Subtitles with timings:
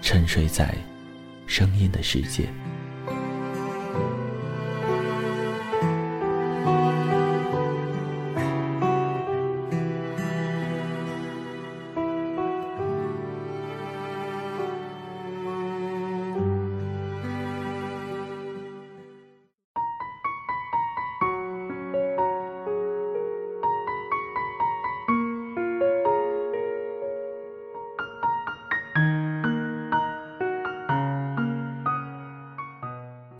[0.00, 0.74] 沉睡在
[1.46, 2.48] 声音的世界。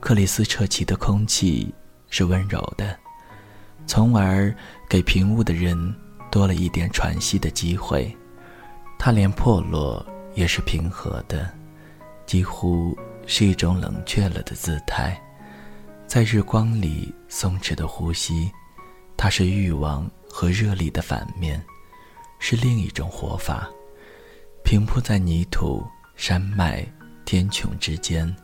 [0.08, 1.70] 克里斯彻奇的空气
[2.08, 2.98] 是温柔的，
[3.86, 4.50] 从而
[4.88, 5.94] 给平雾的人
[6.30, 8.16] 多了一点喘息的机会。
[8.98, 10.02] 它连破落
[10.34, 11.52] 也是平和的，
[12.24, 15.22] 几乎是一种冷却了的姿态。
[16.06, 18.50] 在日光里松弛的呼吸，
[19.14, 21.62] 它是欲望和热力的反面，
[22.38, 23.68] 是另一种活法。
[24.64, 25.86] 平铺在泥土、
[26.16, 26.82] 山脉、
[27.26, 28.34] 天穹之间。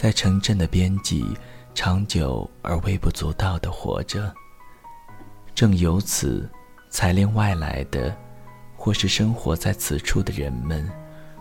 [0.00, 1.36] 在城镇的边际，
[1.74, 4.32] 长久而微不足道的活着。
[5.54, 6.48] 正由此，
[6.88, 8.16] 才令外来的，
[8.78, 10.90] 或是生活在此处的人们，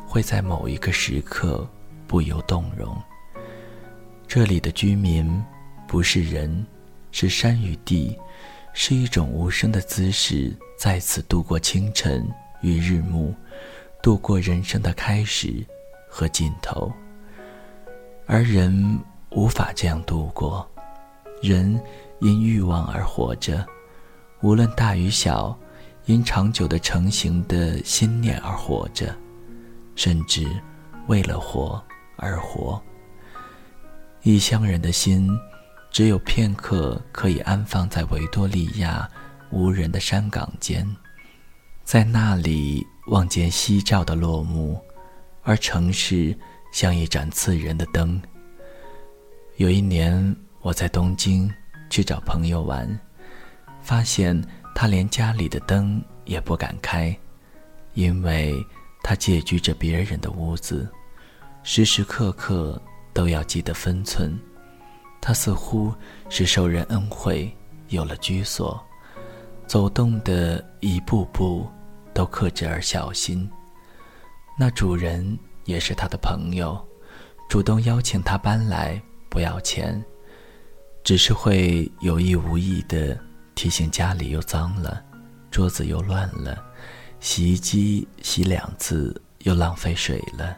[0.06, 1.66] 会在某一个时刻
[2.06, 3.02] 不由动容。
[4.28, 5.42] 这里的居民，
[5.88, 6.68] 不是人，
[7.14, 8.20] 是山与地，
[8.74, 12.30] 是一种无声的姿势，在此度过清晨
[12.62, 13.34] 与日暮，
[14.04, 15.66] 度过人生的开始
[16.10, 16.92] 和尽头。
[18.32, 19.00] 而人
[19.32, 20.66] 无法这样度过，
[21.42, 21.82] 人
[22.20, 23.66] 因欲望而活着，
[24.42, 25.58] 无论大与小，
[26.06, 29.16] 因长久的成型的心念而活着，
[29.96, 30.48] 甚至
[31.08, 31.84] 为了活
[32.18, 32.80] 而活。
[34.22, 35.28] 异乡人的心，
[35.90, 39.10] 只有片刻可以安放在维多利亚
[39.50, 40.88] 无人的山岗间，
[41.84, 44.80] 在那里望见夕照的落幕，
[45.42, 46.38] 而城市。
[46.72, 48.22] 像一盏刺人的灯。
[49.58, 51.52] 有一年，我在东京
[51.90, 52.88] 去找朋友玩，
[53.82, 54.42] 发现
[54.74, 57.18] 他连家里的灯也不敢开，
[57.94, 58.56] 因为
[59.04, 60.88] 他借居着别人的屋子，
[61.64, 62.82] 时时刻刻
[63.14, 64.38] 都要记得分寸。
[65.20, 65.94] 他似乎
[66.30, 67.54] 是受人恩惠，
[67.90, 68.82] 有了居所，
[69.68, 71.68] 走动的一步步
[72.14, 73.50] 都克制而小心。
[74.58, 75.38] 那主人。
[75.70, 76.76] 也是他的朋友，
[77.48, 79.00] 主动邀请他搬来，
[79.30, 80.04] 不要钱，
[81.04, 83.16] 只是会有意无意的
[83.54, 85.00] 提醒家里又脏了，
[85.52, 86.58] 桌子又乱了，
[87.20, 90.58] 洗衣机洗两次又浪费水了。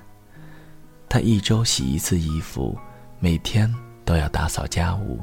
[1.10, 2.80] 他一周洗一次衣服，
[3.20, 3.70] 每天
[4.06, 5.20] 都要打扫家务，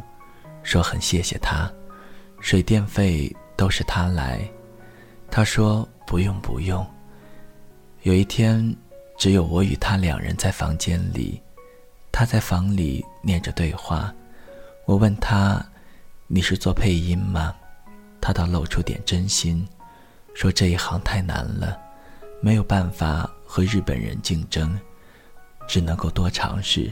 [0.63, 1.73] 说很谢谢他，
[2.43, 4.47] 水电费都是他来。
[5.31, 6.87] 他说不用不用。
[8.03, 8.77] 有一天。
[9.19, 11.43] 只有我与他两人在房间里，
[12.13, 14.15] 他在房里念着对话。
[14.87, 15.61] 我问他
[16.29, 17.53] ：“你是做配音吗？”
[18.23, 19.67] 他倒露出点真心，
[20.35, 21.77] 说：“这一行太难了，
[22.41, 24.79] 没有办法和日本人竞争，
[25.67, 26.89] 只能够多尝试。”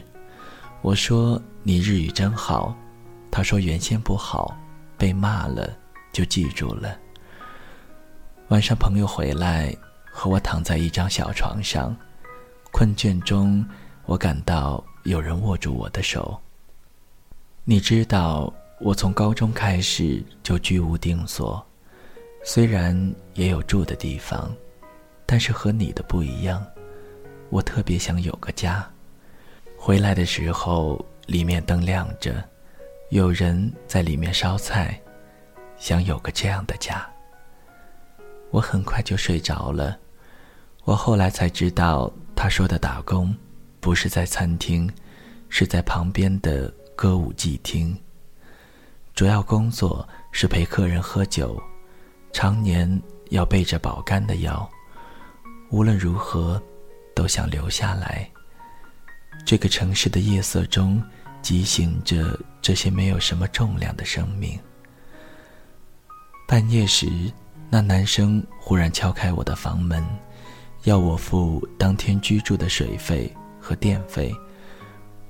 [0.83, 2.75] 我说：“你日语真好。”
[3.31, 4.53] 他说：“原先不好，
[4.97, 5.73] 被骂了
[6.11, 6.93] 就记住了。”
[8.49, 9.73] 晚上朋友回来，
[10.11, 11.95] 和我躺在一张小床上。
[12.77, 13.65] 困倦中，
[14.05, 16.39] 我感到有人握住我的手。
[17.63, 21.65] 你知道，我从高中开始就居无定所，
[22.43, 22.95] 虽然
[23.33, 24.55] 也有住的地方，
[25.25, 26.63] 但是和你的不一样。
[27.49, 28.87] 我特别想有个家。
[29.75, 32.47] 回来的时候，里面灯亮着，
[33.09, 35.01] 有人在里面烧菜，
[35.79, 37.03] 想有个这样的家。
[38.51, 39.97] 我很快就睡着了。
[40.83, 42.13] 我后来才知道。
[42.37, 43.35] 他说的打工，
[43.79, 44.87] 不是在餐厅，
[45.49, 47.97] 是在旁边的歌舞伎厅。
[49.15, 51.59] 主要工作是陪客人喝酒，
[52.31, 53.01] 常年
[53.31, 54.69] 要备着保肝的药。
[55.71, 56.61] 无论如何，
[57.15, 58.29] 都想留下来。
[59.43, 61.03] 这个城市的夜色中，
[61.41, 64.57] 畸形着这些没有什么重量的生命。
[66.47, 67.07] 半夜时，
[67.67, 70.05] 那男生忽然敲开我的房门，
[70.87, 73.29] 要我付当天居住的水费
[73.59, 74.33] 和电费。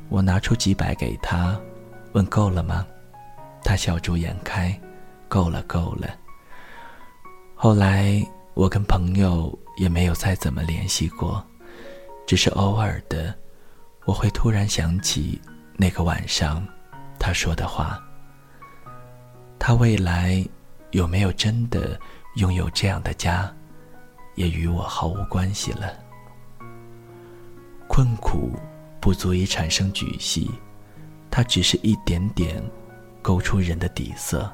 [0.07, 1.59] 我拿出几百给他，
[2.11, 2.85] 问够了吗？
[3.63, 4.79] 他笑逐颜开，
[5.27, 6.09] 够了，够了。
[7.55, 8.23] 后来
[8.53, 11.43] 我跟朋友也没有再怎么联系过，
[12.27, 13.33] 只是偶尔的，
[14.05, 15.41] 我会突然想起
[15.75, 16.63] 那个晚上
[17.17, 17.99] 他说的话。
[19.57, 20.45] 他未来
[20.91, 21.99] 有没有真的
[22.35, 23.51] 拥有这样的家，
[24.37, 25.93] 也与我毫无关系了。
[27.89, 28.53] 困苦
[29.01, 30.49] 不足以产生举系，
[31.29, 32.63] 它只是一点点。
[33.19, 34.49] 勾出人的底色。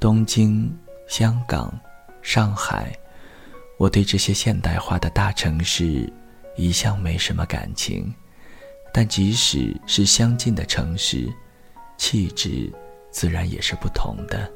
[0.00, 0.76] 东京、
[1.06, 1.72] 香港、
[2.22, 2.92] 上海，
[3.78, 6.12] 我对这些现代化的大城市
[6.56, 8.12] 一向没什么感情。
[8.92, 11.32] 但即使是相近的城市，
[11.96, 12.72] 气质
[13.12, 14.50] 自然也是不同的。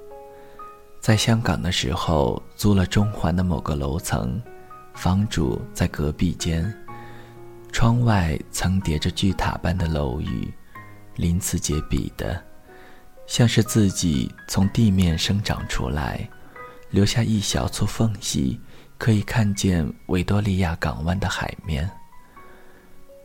[1.09, 4.39] 在香港的时候，租了中环的某个楼层，
[4.93, 6.71] 房主在隔壁间，
[7.73, 10.53] 窗外层叠着巨塔般的楼宇，
[11.17, 12.45] 鳞次栉比的。
[13.27, 16.29] 像是自己从地面生长出来，
[16.91, 18.61] 留下一小撮缝隙，
[18.99, 21.91] 可以看见维多利亚港湾的海面。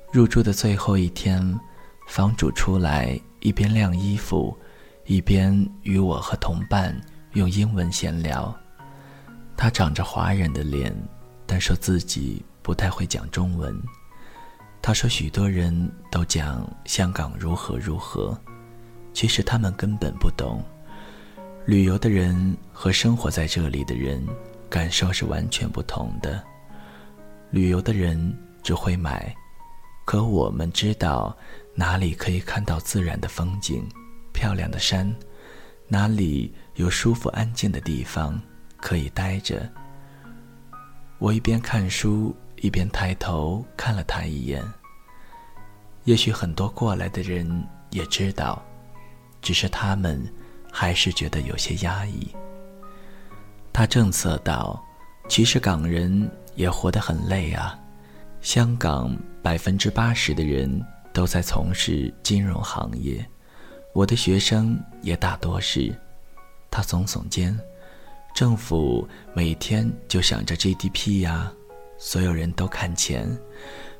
[0.10, 1.60] 入住的最后一天，
[2.08, 4.58] 房主出来，一边晾衣服，
[5.06, 6.98] 一边与我和同伴
[7.34, 8.54] 用英文闲聊。
[9.56, 10.94] 他长着华人的脸，
[11.46, 13.76] 但说自己不太会讲中文。
[14.82, 18.38] 他说许多人都讲香港如何如何。
[19.14, 20.64] 其实他们根本不懂，
[21.66, 24.26] 旅游的人和生活在这里的人
[24.70, 26.44] 感受是完全不同的。
[27.52, 29.34] 旅游的人只会买，
[30.04, 31.38] 可我们知道
[31.76, 33.88] 哪里可以看到自然的风景、
[34.34, 35.16] 漂亮的山，
[35.88, 38.40] 哪里有舒服安静的地方
[38.78, 39.70] 可以待着。
[41.20, 44.64] 我一边看书一边抬头看了他一眼。
[46.04, 48.64] 也许很多过来的人也知道。
[49.44, 50.26] 只是他们
[50.72, 52.34] 还是觉得有些压抑。
[53.74, 54.82] 他正色道
[55.28, 57.78] ：“其实港人也活得很累啊。
[58.40, 60.82] 香港百分之八十的人
[61.12, 63.24] 都在从事金融行业，
[63.94, 65.94] 我的学生也大多是。”
[66.74, 67.56] 他耸耸肩
[68.34, 71.54] ：“政府每天就想着 GDP 呀，
[72.00, 73.30] 所有人都看钱，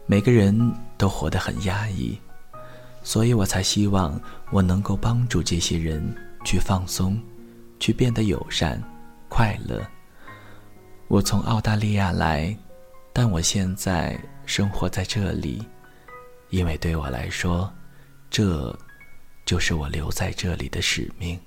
[0.08, 2.20] 每个人都活得很压抑。”
[3.04, 6.02] 所以我才希望我能够帮助这些人
[6.44, 7.22] 去放松，
[7.80, 8.82] 去变得友善、
[9.30, 9.80] 快乐。
[11.10, 12.58] 我从澳大利亚来，
[13.14, 15.62] 但我现在生活在这里，
[16.50, 17.72] 因为对我来说，
[18.32, 18.76] 这
[19.46, 21.40] 就是我留在这里的使命。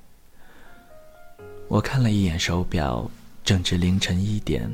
[1.68, 3.08] 我看了一眼手表，
[3.44, 4.70] 正值凌晨一点。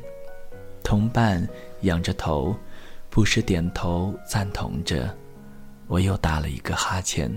[0.85, 1.47] 同伴
[1.83, 2.55] 仰着头，
[3.09, 5.15] 不时点头赞同着。
[5.87, 7.31] 我又打了一个哈欠。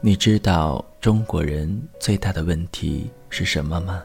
[0.00, 4.02] 你知道中国人最大的问题是什么吗？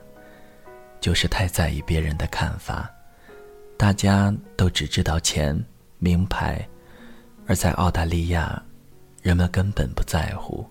[1.02, 2.90] 就是太在意别人的看法。
[3.78, 5.62] 大家都只知道钱、
[5.98, 6.66] 名牌，
[7.46, 8.62] 而在澳大利亚，
[9.22, 10.66] 人们根本不在乎。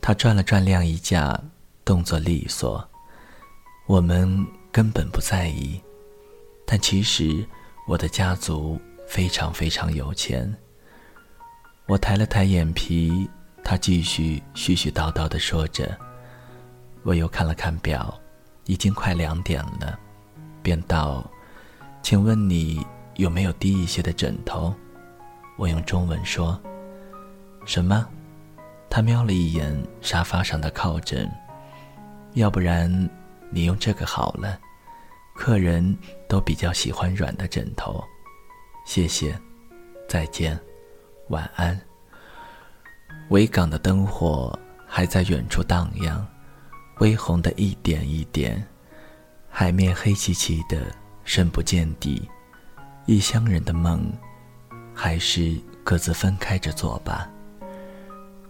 [0.00, 1.40] 他转了转晾衣架，
[1.84, 2.86] 动作利索。
[3.86, 5.80] 我们根本不在意，
[6.64, 7.44] 但其实
[7.88, 10.52] 我的家族非常非常有钱。
[11.86, 13.28] 我抬了抬眼皮，
[13.64, 15.98] 他继续絮絮叨叨地说着。
[17.02, 18.16] 我又看了看表，
[18.66, 19.98] 已经快两点了，
[20.62, 21.28] 便道
[22.02, 24.72] ：“请问你有没有低一些的枕头？”
[25.58, 26.60] 我用中文说
[27.66, 28.06] ：“什么？”
[28.88, 31.30] 他瞄了一眼沙发上的靠枕，
[32.34, 32.90] 要不然
[33.50, 34.58] 你用这个好了。
[35.34, 35.96] 客人
[36.28, 38.04] 都比较喜欢软的枕头。
[38.84, 39.38] 谢谢，
[40.08, 40.58] 再见。
[41.28, 41.80] 晚安。
[43.30, 46.26] 维港的灯火还在远处荡漾，
[46.98, 48.62] 微红的一点一点，
[49.48, 50.94] 海面黑漆漆的，
[51.24, 52.28] 深不见底。
[53.06, 54.12] 异乡人的梦，
[54.94, 57.30] 还是各自分开着做吧。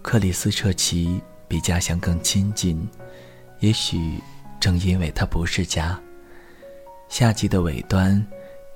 [0.01, 2.87] 克里斯彻奇比家乡更亲近，
[3.61, 4.19] 也许
[4.59, 5.97] 正因为它不是家。
[7.09, 8.23] 夏季的尾端，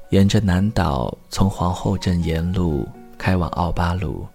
[0.10, 2.88] 沿着南岛从皇后镇沿路
[3.18, 4.25] 开往奥巴鲁。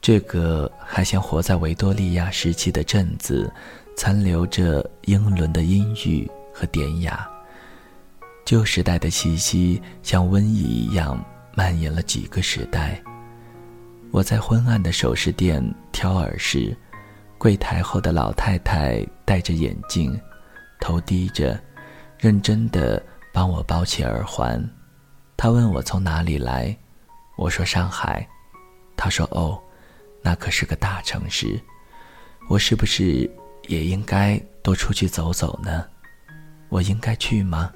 [0.00, 3.52] 这个还像活在维多利亚时期的镇子，
[3.96, 7.28] 残留着英伦的阴郁和典雅。
[8.44, 11.22] 旧时代的气息像瘟疫一样
[11.54, 13.00] 蔓延了几个时代。
[14.10, 15.62] 我在昏暗的首饰店
[15.92, 16.74] 挑耳时，
[17.38, 20.20] 柜台后的老太太戴着眼镜，
[20.80, 21.58] 头低着，
[22.18, 23.00] 认真地
[23.32, 24.62] 帮我包起耳环。
[25.36, 26.76] 她问我从哪里来，
[27.36, 28.26] 我说上海。
[28.96, 29.58] 她说：“哦。”
[30.20, 31.58] 那可是个大城市，
[32.48, 33.30] 我是不是
[33.68, 35.86] 也应该多出去走走呢？
[36.68, 37.72] 我应该去吗？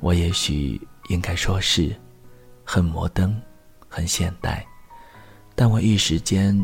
[0.00, 0.78] 我也许
[1.08, 1.94] 应该说是，
[2.64, 3.40] 很摩登，
[3.88, 4.66] 很现代，
[5.54, 6.60] 但我一时间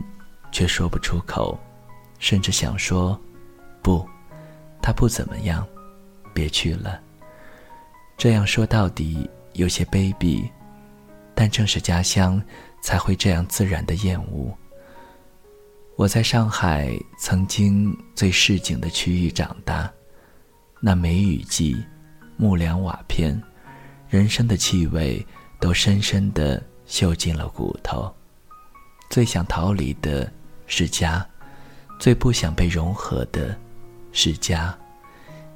[0.50, 1.56] 却说不出口，
[2.18, 3.20] 甚至想说，
[3.82, 4.06] 不，
[4.82, 5.66] 他不怎么样，
[6.32, 7.00] 别去了。
[8.16, 10.48] 这样说到底有些卑鄙，
[11.34, 12.42] 但正是家乡。
[12.82, 14.56] 才会这样自然的厌恶。
[15.96, 19.90] 我在上海曾经最市井的区域长大，
[20.78, 21.84] 那梅雨季，
[22.36, 23.42] 木梁瓦片，
[24.08, 25.26] 人生的气味
[25.58, 28.14] 都深深的嗅进了骨头。
[29.10, 30.32] 最想逃离的
[30.68, 31.26] 是家，
[31.98, 33.56] 最不想被融合的
[34.12, 34.76] 是家，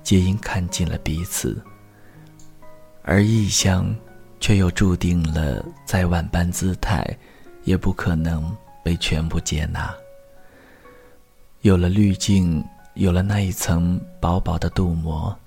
[0.02, 1.62] 皆因看尽了彼此。
[3.02, 3.94] 而异乡。
[4.42, 7.06] 却又注定了，再万般姿态，
[7.64, 9.94] 也不可能被全部接纳。
[11.60, 15.38] 有了滤镜，有了那一层薄薄的镀膜，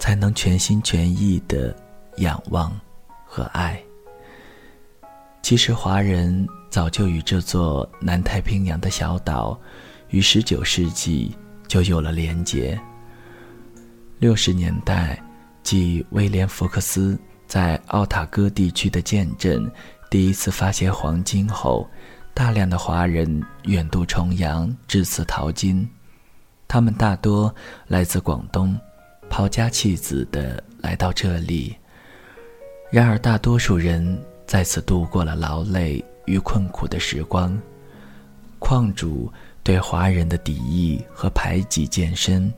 [0.00, 1.72] 才能全心全意的
[2.16, 2.76] 仰望
[3.24, 3.80] 和爱。
[5.40, 9.56] 其实，华人早就与这座南太平洋的小岛，
[10.12, 11.34] 于十九世纪
[11.66, 12.80] 就有了连结。
[14.18, 15.20] 六十年代，
[15.62, 17.18] 即威廉·福克斯。
[17.48, 19.70] 在奥塔哥地区的建镇，
[20.08, 21.86] 第一次发现黄金后，
[22.32, 25.86] 大量的华人远渡重洋至此淘金。
[26.66, 27.54] 他们大多
[27.88, 28.74] 来自广东，
[29.28, 31.76] 抛家弃子的来到这里。
[32.90, 37.54] 然而，大多数人在此度过了劳累与困苦的时光。
[38.58, 39.30] 矿主
[39.62, 42.52] 对华人的敌意和排挤渐深，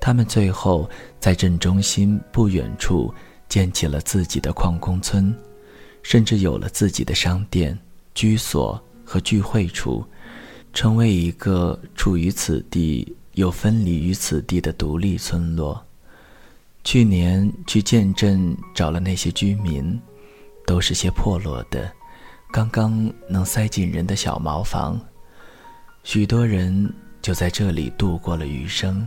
[0.00, 0.88] 他们最后
[1.20, 3.14] 在镇中心不远处。
[3.48, 5.32] 建起了自己的矿工村，
[6.02, 7.78] 甚至有了自己的商店、
[8.12, 10.04] 居所和聚会处，
[10.72, 15.80] 成为一个处于此地又分离于此地的独立村落。
[16.82, 19.96] 去年去建镇找了那些居民，
[20.66, 21.88] 都是些破落的、
[22.50, 25.00] 刚刚能塞进人的小茅房，
[26.06, 26.88] 许多人
[27.20, 29.04] 就在这里度过了余生。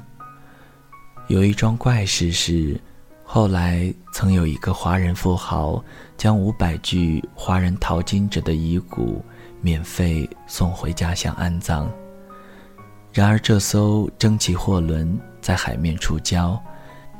[1.29, 2.77] 有一桩怪事是。
[3.23, 5.81] 后来，曾有一个华人富豪
[6.17, 9.23] 将五百具华人淘金者的遗骨
[9.61, 11.89] 免费送回家乡安葬。
[13.13, 16.59] 然而，这艘蒸汽货轮在海面触礁，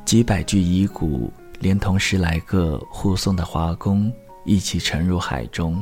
[0.03, 4.11] 几百具遗骨连同十来个护送的华工
[4.43, 5.81] 一起沉入海中。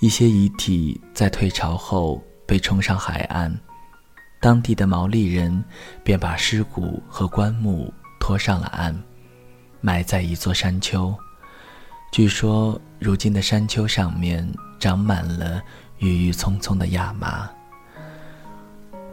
[0.00, 3.52] 一些遗体在退潮后被冲上海岸，
[4.40, 5.64] 当地的毛利人
[6.02, 8.94] 便把尸骨和棺木拖上了岸。
[9.80, 11.14] 埋在一座山丘，
[12.10, 14.48] 据说如今的山丘上面
[14.78, 15.62] 长满了
[15.98, 17.50] 郁郁葱葱的亚麻。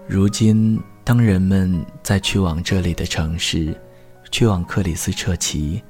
[0.08, 3.76] 如今，当人们在去往这里的城市，
[4.32, 5.84] 去往克里斯彻奇，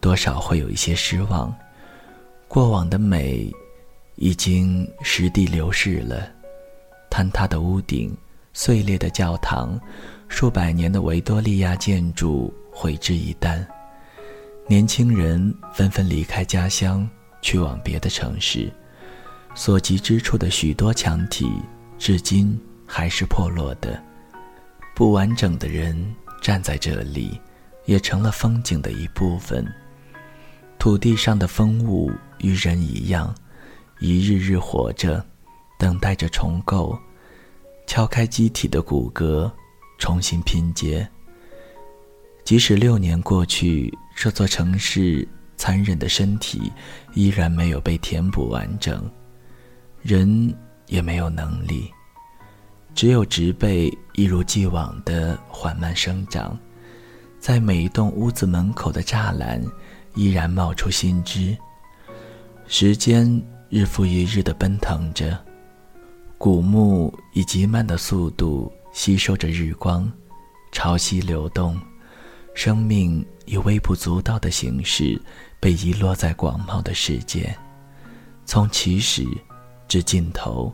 [0.00, 1.54] 多少会有一些失望。
[2.46, 3.50] 过往的美，
[4.16, 6.30] 已经实地流逝了，
[7.18, 8.16] 坍塌的屋顶、
[8.52, 9.76] 碎裂的教堂、
[10.28, 13.66] 数百年的维多利亚建筑毁之一旦。
[14.68, 17.08] 年轻人纷纷离开家乡，
[17.42, 18.72] 去往别的城市。
[19.52, 21.50] 所及之处的许多墙体，
[21.98, 22.56] 至今
[22.86, 24.00] 还是破落的。
[24.94, 27.40] 不完整的人站在这里，
[27.84, 29.66] 也成了风景的一部分。
[30.78, 33.34] 土地上的风物与人一样，
[33.98, 35.26] 一日日活着，
[35.80, 36.96] 等待着重构，
[37.88, 39.50] 敲开机体的骨骼，
[39.98, 41.08] 重新拼接。
[42.44, 45.26] 即使六年过去，这座城市
[45.56, 46.70] 残忍的身体
[47.14, 49.10] 依然没有被填补完整，
[50.02, 50.54] 人
[50.86, 51.90] 也没有能力，
[52.94, 56.56] 只有植被一如既往的缓慢生长，
[57.40, 59.64] 在每一栋屋子门口的栅栏
[60.14, 61.56] 依然冒出新枝。
[62.66, 65.42] 时间日复一日的奔腾着，
[66.38, 70.10] 古木以极慢的速度吸收着日光，
[70.70, 71.76] 潮汐流动。
[72.54, 75.20] 生命以微不足道的形式
[75.60, 77.56] 被遗落在广袤的世界，
[78.44, 79.26] 从起始
[79.86, 80.72] 至尽头，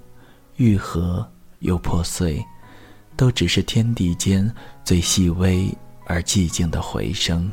[0.57, 1.27] 愈合
[1.61, 2.43] 又破碎，
[3.17, 4.51] 都只是天地间
[4.83, 5.71] 最细微
[6.07, 7.51] 而寂静的回声。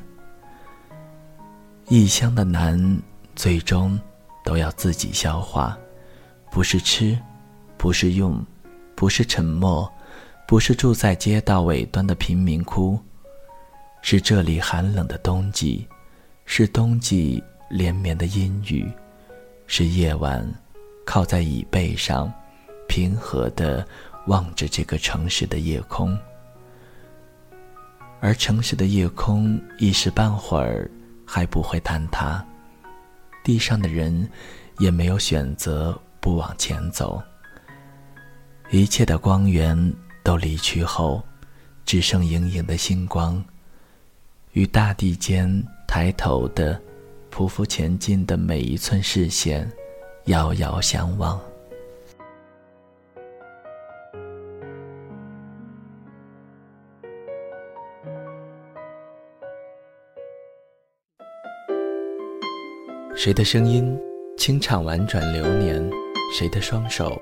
[1.88, 3.01] 异乡的难，
[3.36, 4.00] 最终
[4.46, 5.77] 都要自己消化，
[6.50, 7.18] 不是吃，
[7.81, 8.39] 不是用，
[8.93, 9.91] 不是沉默，
[10.47, 13.00] 不是住在街道尾端的贫民窟，
[14.03, 15.88] 是这里寒冷的冬季。
[16.45, 18.88] 是冬季连绵的阴雨，
[19.65, 20.47] 是夜晚
[21.05, 22.31] 靠在椅背上，
[22.88, 23.83] 平和的
[24.27, 26.15] 望着这个城市的夜空。
[28.19, 30.88] 而城市的夜空一时半会儿
[31.25, 32.45] 还不会坍塌，
[33.43, 34.29] 地上的人
[34.77, 37.19] 也没有选择不往前走。
[38.74, 41.22] 一切的光源都离去后，
[41.86, 43.44] 只剩盈盈的星光，
[44.54, 45.62] 与大地间。
[45.86, 46.80] 抬头的，
[47.30, 49.70] 匍匐前进的每一寸视线，
[50.28, 51.38] 遥遥相望。
[63.18, 64.00] 谁的声音
[64.38, 65.92] 清唱婉转流年？
[66.34, 67.22] 谁的双手